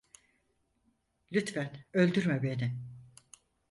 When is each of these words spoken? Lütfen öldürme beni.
Lütfen 1.31 1.71
öldürme 1.93 2.41
beni. 2.43 2.77